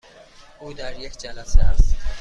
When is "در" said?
0.73-0.99